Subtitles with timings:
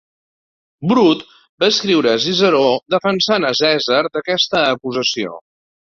[0.91, 1.21] Brut
[1.65, 2.65] va escriure a Ciceró
[2.97, 5.43] defensant a Cèsar d'aquesta acusació.